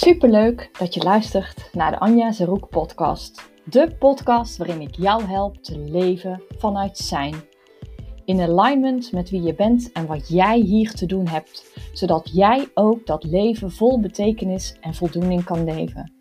[0.00, 3.50] Superleuk dat je luistert naar de Anja Zeroek podcast.
[3.64, 7.34] De podcast waarin ik jou help te leven vanuit zijn.
[8.24, 12.68] In alignment met wie je bent en wat jij hier te doen hebt, zodat jij
[12.74, 16.12] ook dat leven vol betekenis en voldoening kan leven.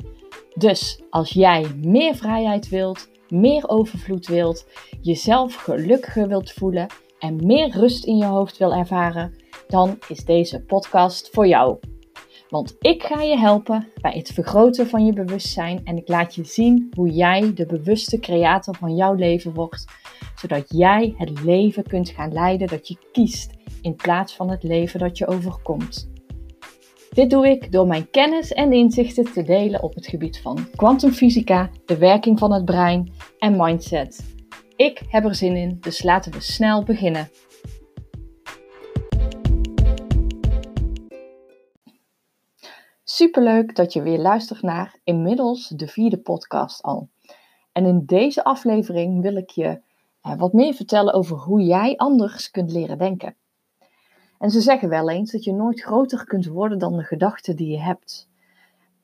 [0.56, 4.66] Dus als jij meer vrijheid wilt, meer overvloed wilt,
[5.02, 6.88] jezelf gelukkiger wilt voelen
[7.20, 9.34] en meer rust in je hoofd wil ervaren,
[9.68, 11.78] dan is deze podcast voor jou.
[12.50, 16.44] Want ik ga je helpen bij het vergroten van je bewustzijn en ik laat je
[16.44, 19.86] zien hoe jij de bewuste creator van jouw leven wordt,
[20.36, 25.00] zodat jij het leven kunt gaan leiden dat je kiest in plaats van het leven
[25.00, 26.10] dat je overkomt.
[27.10, 31.70] Dit doe ik door mijn kennis en inzichten te delen op het gebied van kwantumfysica,
[31.86, 34.36] de werking van het brein en mindset.
[34.76, 37.30] Ik heb er zin in, dus laten we snel beginnen.
[43.18, 47.10] Superleuk dat je weer luistert naar inmiddels de vierde podcast al.
[47.72, 49.82] En in deze aflevering wil ik je
[50.22, 53.36] eh, wat meer vertellen over hoe jij anders kunt leren denken.
[54.40, 57.72] En ze zeggen wel eens dat je nooit groter kunt worden dan de gedachten die
[57.72, 58.30] je hebt.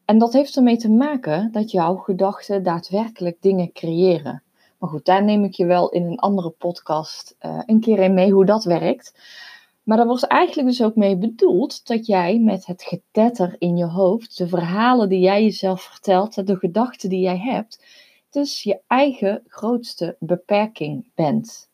[0.06, 4.44] En dat heeft ermee te maken dat jouw gedachten daadwerkelijk dingen creëren.
[4.78, 8.14] Maar goed, daar neem ik je wel in een andere podcast uh, een keer in
[8.14, 9.14] mee hoe dat werkt.
[9.84, 13.86] Maar daar wordt eigenlijk dus ook mee bedoeld dat jij met het getetter in je
[13.86, 17.86] hoofd, de verhalen die jij jezelf vertelt, de gedachten die jij hebt,
[18.30, 21.70] dus je eigen grootste beperking bent.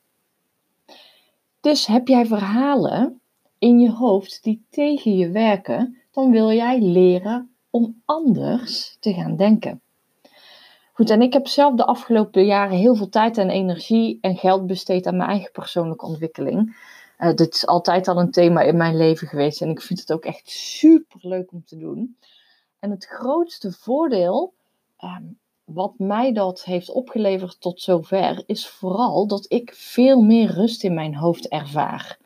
[1.61, 3.21] Dus heb jij verhalen
[3.59, 9.35] in je hoofd die tegen je werken, dan wil jij leren om anders te gaan
[9.35, 9.81] denken.
[10.94, 14.67] Goed, en ik heb zelf de afgelopen jaren heel veel tijd en energie en geld
[14.67, 16.75] besteed aan mijn eigen persoonlijke ontwikkeling.
[17.20, 20.12] Uh, dit is altijd al een thema in mijn leven geweest en ik vind het
[20.12, 22.17] ook echt super leuk om te doen.
[22.80, 24.53] En het grootste voordeel
[24.98, 25.23] ehm,
[25.64, 30.94] wat mij dat heeft opgeleverd tot zover is vooral dat ik veel meer rust in
[30.94, 32.18] mijn hoofd ervaar.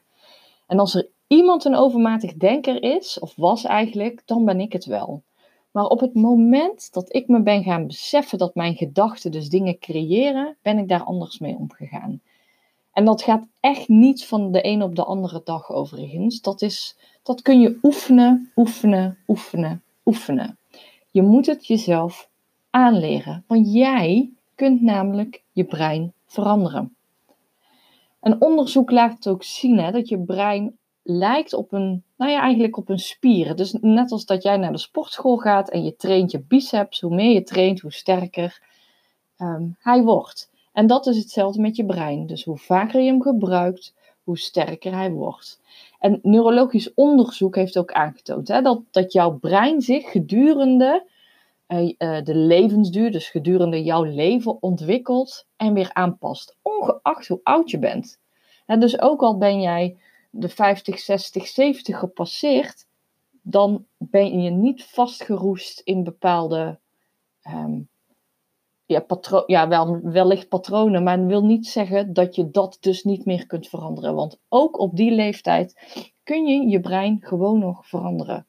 [0.67, 4.85] En als er iemand een overmatig denker is, of was eigenlijk, dan ben ik het
[4.85, 5.23] wel.
[5.71, 9.79] Maar op het moment dat ik me ben gaan beseffen dat mijn gedachten dus dingen
[9.79, 12.21] creëren, ben ik daar anders mee omgegaan.
[12.93, 16.41] En dat gaat echt niet van de een op de andere dag overigens.
[16.41, 20.57] Dat, is, dat kun je oefenen, oefenen, oefenen, oefenen.
[21.11, 22.29] Je moet het jezelf
[22.69, 26.95] aanleren, want jij kunt namelijk je brein veranderen.
[28.21, 32.77] Een onderzoek laat ook zien hè, dat je brein lijkt op een, nou ja, eigenlijk
[32.77, 33.55] op een spier.
[33.55, 37.15] Dus net als dat jij naar de sportschool gaat en je traint je biceps, hoe
[37.15, 38.61] meer je traint, hoe sterker
[39.37, 40.51] ehm, hij wordt.
[40.73, 42.25] En dat is hetzelfde met je brein.
[42.25, 45.61] Dus hoe vaker je hem gebruikt, hoe sterker hij wordt.
[45.99, 51.05] En neurologisch onderzoek heeft ook aangetoond hè, dat, dat jouw brein zich gedurende
[51.67, 56.57] uh, de levensduur, dus gedurende jouw leven, ontwikkelt en weer aanpast.
[56.61, 58.19] Ongeacht hoe oud je bent.
[58.65, 59.97] En dus ook al ben jij
[60.29, 62.85] de 50, 60, 70 gepasseerd,
[63.41, 66.79] dan ben je niet vastgeroest in bepaalde
[67.47, 67.87] um,
[68.93, 73.45] ja, ja, wel, wellicht patronen, maar wil niet zeggen dat je dat dus niet meer
[73.45, 74.15] kunt veranderen.
[74.15, 75.73] Want ook op die leeftijd
[76.23, 78.47] kun je je brein gewoon nog veranderen.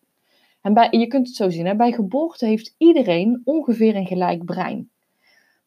[0.60, 1.76] En bij, je kunt het zo zien, hè?
[1.76, 4.90] bij geboorte heeft iedereen ongeveer een gelijk brein.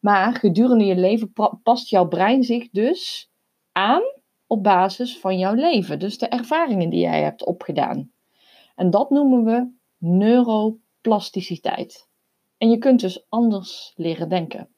[0.00, 3.30] Maar gedurende je leven past jouw brein zich dus
[3.72, 4.02] aan
[4.46, 5.98] op basis van jouw leven.
[5.98, 8.10] Dus de ervaringen die jij hebt opgedaan.
[8.74, 12.07] En dat noemen we neuroplasticiteit.
[12.58, 14.68] En je kunt dus anders leren denken.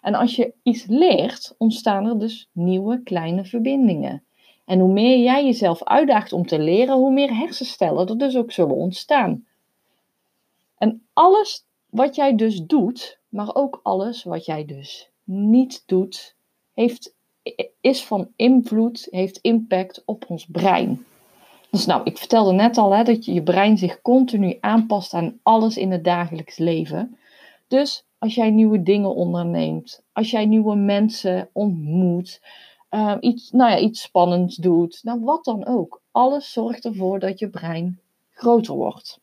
[0.00, 4.24] En als je iets leert, ontstaan er dus nieuwe kleine verbindingen.
[4.64, 8.52] En hoe meer jij jezelf uitdaagt om te leren, hoe meer hersenstellen er dus ook
[8.52, 9.46] zullen ontstaan.
[10.78, 16.36] En alles wat jij dus doet, maar ook alles wat jij dus niet doet,
[16.74, 17.14] heeft,
[17.80, 21.04] is van invloed, heeft impact op ons brein.
[21.72, 25.38] Dus nou, ik vertelde net al hè, dat je, je brein zich continu aanpast aan
[25.42, 27.18] alles in het dagelijks leven.
[27.68, 32.40] Dus als jij nieuwe dingen onderneemt, als jij nieuwe mensen ontmoet,
[32.90, 36.00] uh, iets, nou ja, iets spannends doet, nou wat dan ook.
[36.10, 38.00] Alles zorgt ervoor dat je brein
[38.32, 39.20] groter wordt.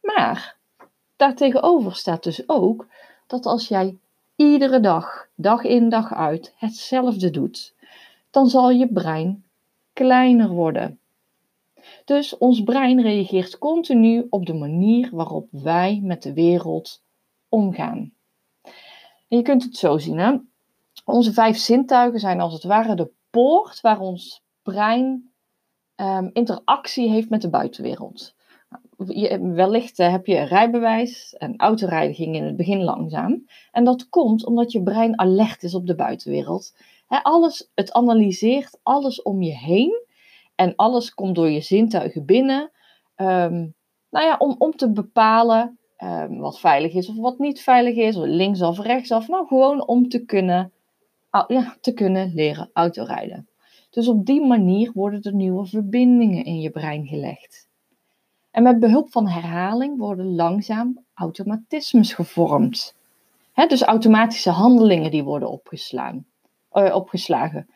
[0.00, 0.56] Maar
[1.16, 2.86] daartegenover staat dus ook
[3.26, 3.96] dat als jij
[4.36, 7.74] iedere dag, dag in dag uit, hetzelfde doet,
[8.30, 9.44] dan zal je brein
[9.92, 10.98] kleiner worden.
[12.04, 17.02] Dus ons brein reageert continu op de manier waarop wij met de wereld
[17.48, 18.12] omgaan.
[19.28, 20.50] Je kunt het zo zien?
[21.04, 25.30] Onze vijf zintuigen zijn als het ware de poort waar ons brein
[25.96, 28.34] um, interactie heeft met de buitenwereld.
[29.06, 33.46] je, wellicht eh, heb je een rijbewijs en autorijden ging in het begin langzaam.
[33.70, 36.74] En dat komt omdat je brein alert is op de buitenwereld.
[37.06, 40.05] alles, het analyseert alles om je heen
[40.56, 42.70] en alles komt door je zintuigen binnen.
[43.16, 43.74] Um,
[44.10, 48.16] nou ja, om, om te bepalen um, wat veilig is of wat niet veilig is,
[48.16, 49.28] linksaf, rechtsaf.
[49.28, 50.72] Nou, gewoon om te kunnen,
[51.46, 53.48] ja, te kunnen leren autorijden.
[53.90, 57.68] Dus op die manier worden er nieuwe verbindingen in je brein gelegd.
[58.50, 62.96] En met behulp van herhaling worden langzaam automatismes gevormd.
[63.68, 66.26] dus automatische handelingen die worden opgeslaan,
[66.72, 67.68] uh, opgeslagen.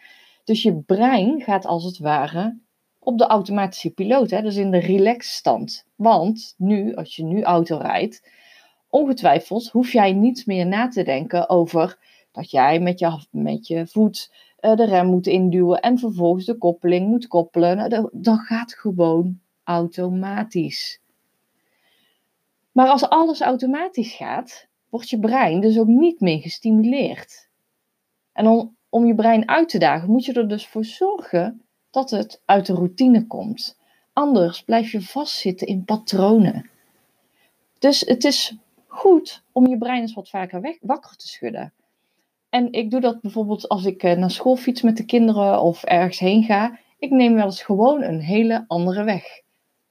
[0.45, 2.59] Dus je brein gaat als het ware
[3.03, 5.87] op de automatische piloot, hè, dus in de relaxstand.
[5.97, 8.29] Want nu, als je nu auto rijdt,
[8.89, 11.99] ongetwijfeld hoef jij niet meer na te denken over
[12.33, 16.59] dat jij met je, met je voet uh, de rem moet induwen en vervolgens de
[16.59, 17.77] koppeling moet koppelen.
[17.77, 21.01] Nou, dat gaat gewoon automatisch.
[22.73, 27.49] Maar als alles automatisch gaat, wordt je brein dus ook niet meer gestimuleerd.
[28.33, 32.11] En om, om je brein uit te dagen, moet je er dus voor zorgen dat
[32.11, 33.79] het uit de routine komt.
[34.13, 36.71] Anders blijf je vastzitten in patronen.
[37.79, 38.57] Dus het is
[38.87, 41.73] goed om je brein eens wat vaker wakker te schudden.
[42.49, 45.85] En ik doe dat bijvoorbeeld als ik eh, naar school fiets met de kinderen of
[45.85, 46.79] ergens heen ga.
[46.99, 49.25] Ik neem wel eens gewoon een hele andere weg.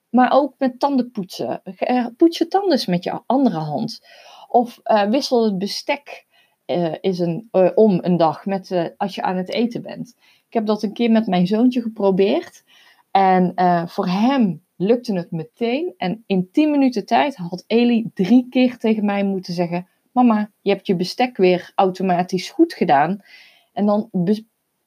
[0.10, 1.62] Maar ook met tanden poetsen.
[1.63, 4.06] Eh, poets je tanden eens met je andere hand.
[4.48, 6.28] Of uh, wissel het bestek
[7.02, 10.16] is een, om een dag met, als je aan het eten bent.
[10.50, 12.63] Ik heb dat een keer met mijn zoontje geprobeerd.
[13.12, 13.54] En
[13.90, 15.94] voor hem lukte het meteen.
[15.98, 20.72] En in 10 minuten tijd had Eli drie keer tegen mij moeten zeggen: Mama, je
[20.72, 23.19] hebt je bestek weer automatisch goed gedaan.
[23.74, 24.10] En dan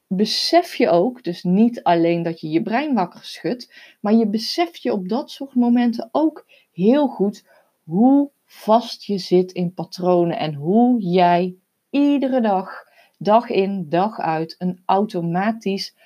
[0.07, 4.83] besef je ook, dus niet alleen dat je je brein wakker schudt, maar je beseft
[4.83, 7.45] je op dat soort momenten ook heel goed
[7.85, 11.55] hoe vast je zit in patronen en hoe jij
[11.91, 12.91] iedere dag,
[13.23, 15.97] dag in, dag uit, een automatisch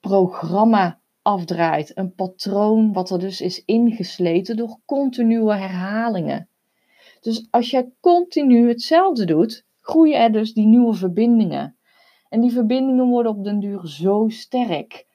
[0.00, 1.96] programma afdraait.
[1.96, 6.48] Een patroon wat er dus is ingesleten door continue herhalingen.
[7.20, 11.76] Dus als jij continu hetzelfde doet, groeien er dus die nieuwe verbindingen.
[12.28, 15.06] En die verbindingen worden op den duur zo sterk.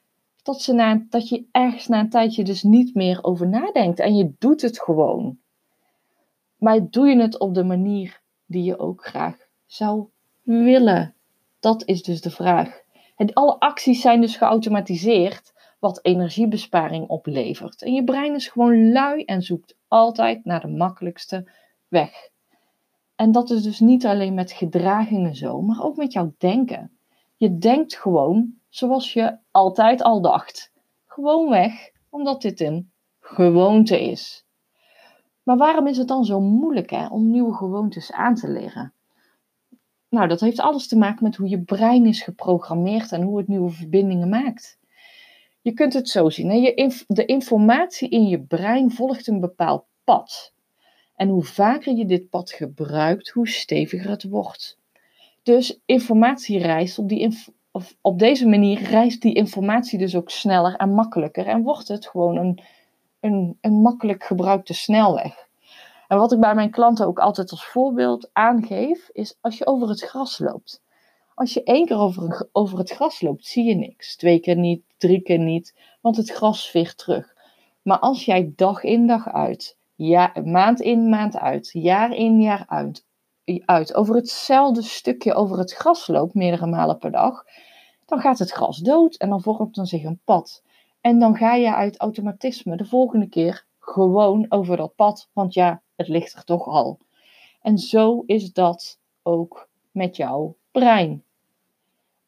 [0.43, 3.99] Dat, ze na, dat je ergens na een tijdje dus niet meer over nadenkt.
[3.99, 5.39] En je doet het gewoon.
[6.57, 10.07] Maar doe je het op de manier die je ook graag zou
[10.43, 11.15] willen?
[11.61, 12.81] Dat is dus de vraag.
[13.33, 17.81] Alle acties zijn dus geautomatiseerd, wat energiebesparing oplevert.
[17.81, 21.51] En je brein is gewoon lui en zoekt altijd naar de makkelijkste
[21.87, 22.29] weg.
[23.15, 26.97] En dat is dus niet alleen met gedragingen zo, maar ook met jouw denken.
[27.35, 30.71] Je denkt gewoon zoals je altijd al dacht.
[31.05, 34.45] Gewoon weg, omdat dit een gewoonte is.
[35.43, 38.93] Maar waarom is het dan zo moeilijk hè, om nieuwe gewoontes aan te leren?
[40.11, 43.47] Nou, dat heeft alles te maken met hoe je brein is geprogrammeerd en hoe het
[43.47, 44.79] nieuwe verbindingen maakt.
[45.61, 46.47] Je kunt het zo zien:
[47.07, 50.53] de informatie in je brein volgt een bepaald pad.
[51.15, 54.77] En hoe vaker je dit pad gebruikt, hoe steviger het wordt.
[55.43, 57.37] Dus informatie reist op, die
[58.01, 61.47] op deze manier reist die informatie dus ook sneller en makkelijker.
[61.47, 62.59] En wordt het gewoon een,
[63.19, 65.49] een, een makkelijk gebruikte snelweg.
[66.11, 69.89] En wat ik bij mijn klanten ook altijd als voorbeeld aangeef, is als je over
[69.89, 70.81] het gras loopt.
[71.35, 74.15] Als je één keer over, over het gras loopt, zie je niks.
[74.15, 77.33] Twee keer niet, drie keer niet, want het gras veert terug.
[77.81, 82.65] Maar als jij dag in dag uit, ja, maand in maand uit, jaar in jaar
[82.67, 83.05] uit,
[83.65, 87.43] uit over hetzelfde stukje over het gras loopt, meerdere malen per dag,
[88.05, 90.63] dan gaat het gras dood en dan vormt er zich een pad.
[91.01, 95.81] En dan ga je uit automatisme de volgende keer gewoon over dat pad, want ja,
[95.95, 96.99] het ligt er toch al.
[97.61, 101.23] En zo is dat ook met jouw brein.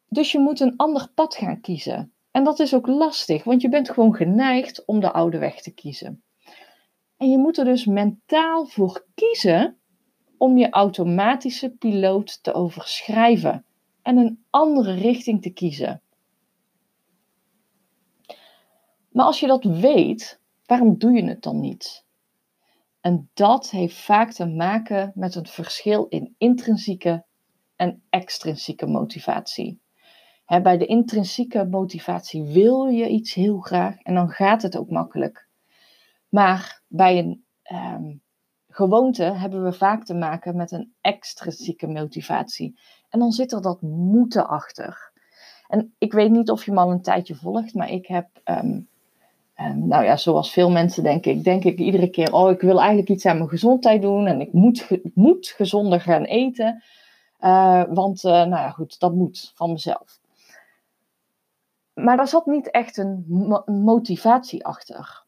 [0.09, 2.13] Dus je moet een ander pad gaan kiezen.
[2.31, 5.73] En dat is ook lastig, want je bent gewoon geneigd om de oude weg te
[5.73, 6.23] kiezen.
[7.17, 9.77] En je moet er dus mentaal voor kiezen
[10.37, 13.65] om je automatische piloot te overschrijven
[14.01, 16.01] en een andere richting te kiezen.
[19.09, 20.39] Maar als je dat weet,
[20.73, 22.05] waarom doe je het dan niet?
[23.01, 27.25] En dat heeft vaak te maken met een verschil in intrinsieke
[27.75, 29.81] en extrinsieke motivatie.
[30.45, 35.47] bij de intrinsieke motivatie wil je iets heel graag en dan gaat het ook makkelijk.
[36.29, 38.21] Maar bij een um,
[38.67, 42.79] gewoonte hebben we vaak te maken met een extrinsieke motivatie.
[43.09, 45.11] En dan zit er dat moeten achter.
[45.67, 48.91] En ik weet niet of je me al een tijdje volgt, maar ik heb um,
[49.71, 53.09] Nou ja, zoals veel mensen denk ik, denk ik iedere keer, oh, ik wil eigenlijk
[53.09, 56.83] iets aan mijn gezondheid doen en ik moet, moet gezonder gaan eten.
[57.39, 60.19] Uh, want, uh, nou ja, goed, dat moet van mezelf.
[61.93, 63.25] Maar daar zat niet echt een
[63.65, 65.23] motivatie achter.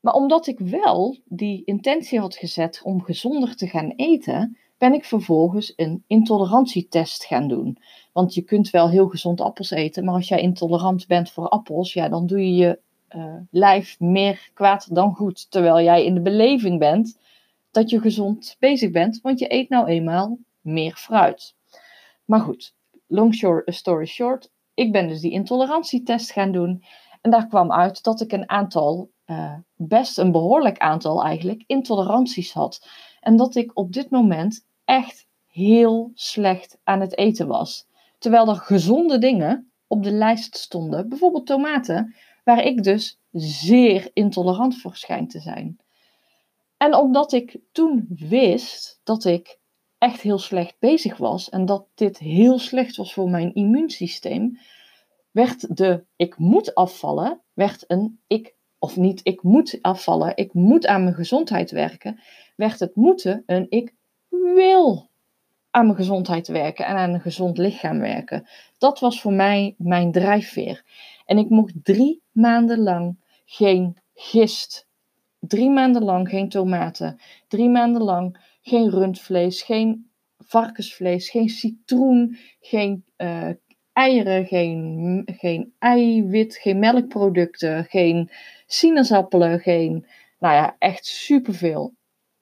[0.00, 5.04] Maar omdat ik wel die intentie had gezet om gezonder te gaan eten, ben ik
[5.04, 7.78] vervolgens een intolerantietest gaan doen.
[8.12, 11.92] Want je kunt wel heel gezond appels eten, maar als jij intolerant bent voor appels,
[11.92, 12.78] ja, dan doe je je
[13.16, 15.50] uh, lijf meer kwaad dan goed.
[15.50, 17.18] Terwijl jij in de beleving bent
[17.70, 21.54] dat je gezond bezig bent, want je eet nou eenmaal meer fruit.
[22.24, 22.74] Maar goed,
[23.06, 23.34] long
[23.66, 26.84] story short, ik ben dus die intolerantietest gaan doen.
[27.20, 32.52] En daar kwam uit dat ik een aantal, uh, best een behoorlijk aantal eigenlijk, intoleranties
[32.52, 32.88] had.
[33.20, 37.86] En dat ik op dit moment echt heel slecht aan het eten was.
[38.18, 42.14] Terwijl er gezonde dingen op de lijst stonden, bijvoorbeeld tomaten,
[42.48, 45.78] waar ik dus zeer intolerant voor schijn te zijn.
[46.76, 49.58] En omdat ik toen wist dat ik
[49.98, 54.58] echt heel slecht bezig was en dat dit heel slecht was voor mijn immuunsysteem,
[55.30, 60.86] werd de ik moet afvallen, werd een ik, of niet ik moet afvallen, ik moet
[60.86, 62.20] aan mijn gezondheid werken,
[62.56, 63.94] werd het moeten een ik
[64.28, 65.08] wil
[65.70, 68.48] aan mijn gezondheid werken en aan een gezond lichaam werken.
[68.78, 70.84] Dat was voor mij mijn drijfveer.
[71.28, 74.86] En ik mocht drie maanden lang geen gist.
[75.40, 77.20] Drie maanden lang geen tomaten.
[77.48, 83.50] Drie maanden lang geen rundvlees, geen varkensvlees, geen citroen, geen uh,
[83.92, 88.30] eieren, geen, geen eiwit, geen melkproducten, geen
[88.66, 90.06] sinaasappelen, geen,
[90.38, 91.94] nou ja, echt superveel.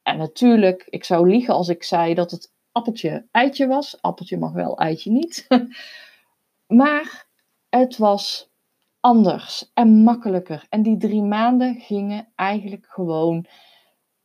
[0.02, 4.02] En natuurlijk, ik zou liegen als ik zei dat het appeltje eitje was.
[4.02, 5.46] Appeltje mag wel, eitje niet.
[6.80, 7.26] maar
[7.68, 8.54] het was
[9.06, 10.66] anders en makkelijker.
[10.68, 13.46] En die drie maanden gingen eigenlijk gewoon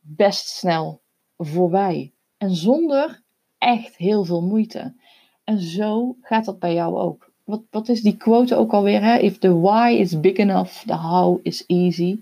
[0.00, 1.00] best snel
[1.38, 2.12] voorbij.
[2.36, 3.22] En zonder
[3.58, 4.94] echt heel veel moeite.
[5.44, 7.30] En zo gaat dat bij jou ook.
[7.44, 9.02] Wat, wat is die quote ook alweer?
[9.02, 9.18] Hè?
[9.18, 12.20] If the why is big enough, the how is easy.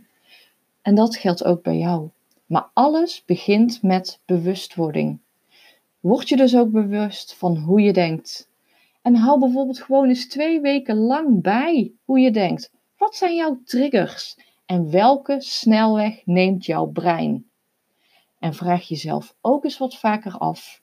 [0.82, 2.08] En dat geldt ook bij jou.
[2.46, 5.18] Maar alles begint met bewustwording.
[6.00, 8.49] Word je dus ook bewust van hoe je denkt.
[9.02, 12.72] En hou bijvoorbeeld gewoon eens twee weken lang bij hoe je denkt.
[12.96, 14.36] Wat zijn jouw triggers?
[14.66, 17.50] En welke snelweg neemt jouw brein?
[18.38, 20.82] En vraag jezelf ook eens wat vaker af.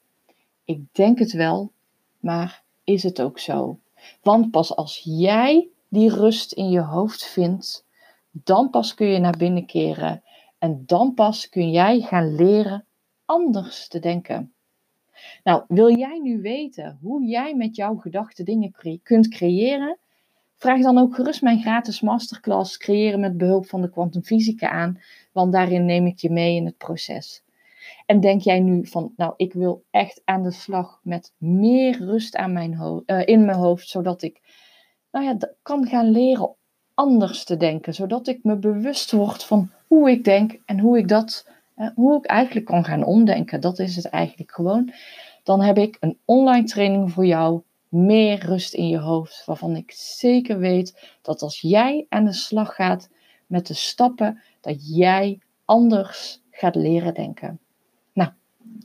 [0.66, 1.72] Ik denk het wel,
[2.20, 3.80] maar is het ook zo?
[4.22, 7.86] Want pas als jij die rust in je hoofd vindt,
[8.32, 10.24] dan pas kun je naar binnen keren
[10.58, 12.86] en dan pas kun jij gaan leren
[13.26, 14.54] anders te denken.
[15.44, 19.98] Nou, wil jij nu weten hoe jij met jouw gedachten dingen kunt creëren?
[20.56, 25.52] Vraag dan ook gerust mijn gratis masterclass Creëren met behulp van de kwantumfysica aan, want
[25.52, 27.44] daarin neem ik je mee in het proces.
[28.06, 32.36] En denk jij nu van, nou, ik wil echt aan de slag met meer rust
[32.36, 34.42] aan mijn uh, in mijn hoofd, zodat ik,
[35.12, 36.56] nou ja, kan gaan leren
[36.94, 41.08] anders te denken, zodat ik me bewust word van hoe ik denk en hoe ik
[41.08, 41.50] dat,
[41.96, 43.62] hoe ik eigenlijk kan gaan omdenken.
[43.62, 44.94] Dat is het eigenlijk gewoon.
[45.44, 49.92] Dan heb ik een online training voor jou, meer rust in je hoofd, waarvan ik
[49.96, 53.10] zeker weet dat als jij aan de slag gaat
[53.46, 57.60] met de stappen, dat jij anders gaat leren denken.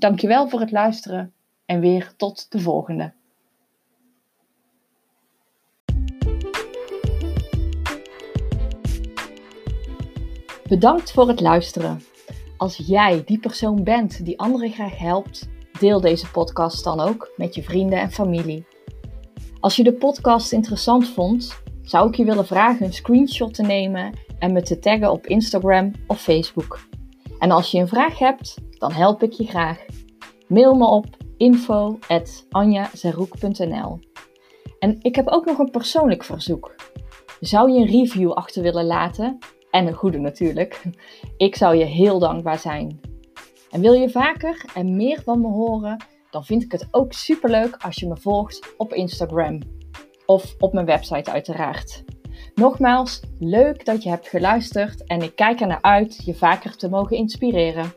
[0.03, 1.33] Dankjewel voor het luisteren
[1.67, 3.13] en weer tot de volgende.
[10.69, 12.03] Bedankt voor het luisteren.
[12.63, 17.55] Als jij die persoon bent die anderen graag helpt, deel deze podcast dan ook met
[17.55, 18.67] je vrienden en familie.
[19.61, 24.19] Als je de podcast interessant vond, zou ik je willen vragen een screenshot te nemen
[24.39, 26.89] en me te taggen op Instagram of Facebook.
[27.39, 29.85] En als je een vraag hebt, dan help ik je graag.
[30.49, 34.01] Mail me op info.anjazeroek.nl
[34.79, 36.75] En ik heb ook nog een persoonlijk verzoek.
[37.41, 39.39] Zou je een review achter willen laten?
[39.73, 40.83] En een goede natuurlijk.
[41.37, 43.01] Ik zou je heel dankbaar zijn.
[43.71, 46.05] En wil je vaker en meer van me horen?
[46.31, 49.61] Dan vind ik het ook superleuk als je me volgt op Instagram.
[50.27, 52.05] Of op mijn website uiteraard.
[52.55, 56.89] Nogmaals, leuk dat je hebt geluisterd en ik kijk er naar uit je vaker te
[56.89, 57.93] mogen inspireren.